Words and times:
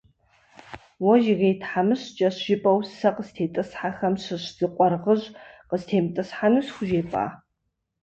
Уэ 1.03 1.15
Жыгей 1.23 1.55
тхьэмыщкӀэщ, 1.61 2.35
жыпӀэу 2.45 2.79
сэ 2.97 3.09
къыстетӀысхьэхэм 3.15 4.15
щыщ 4.23 4.43
зы 4.57 4.67
къуаргъыжь 4.75 5.25
къыстемытӀысхьэну 5.69 6.65
схужепӀа?! 6.67 7.25